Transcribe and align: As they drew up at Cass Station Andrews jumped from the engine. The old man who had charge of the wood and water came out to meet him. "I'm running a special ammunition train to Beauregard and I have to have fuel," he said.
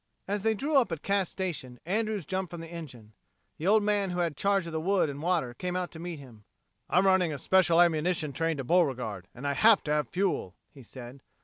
As 0.27 0.41
they 0.41 0.55
drew 0.55 0.77
up 0.77 0.91
at 0.91 1.03
Cass 1.03 1.29
Station 1.29 1.79
Andrews 1.85 2.25
jumped 2.25 2.49
from 2.49 2.59
the 2.61 2.67
engine. 2.67 3.13
The 3.59 3.67
old 3.67 3.83
man 3.83 4.09
who 4.09 4.17
had 4.21 4.35
charge 4.35 4.65
of 4.65 4.71
the 4.73 4.81
wood 4.81 5.11
and 5.11 5.21
water 5.21 5.53
came 5.53 5.75
out 5.75 5.91
to 5.91 5.99
meet 5.99 6.17
him. 6.17 6.43
"I'm 6.89 7.05
running 7.05 7.31
a 7.31 7.37
special 7.37 7.79
ammunition 7.79 8.33
train 8.33 8.57
to 8.57 8.63
Beauregard 8.63 9.27
and 9.35 9.45
I 9.45 9.53
have 9.53 9.83
to 9.83 9.91
have 9.91 10.09
fuel," 10.09 10.55
he 10.73 10.81
said. 10.81 11.21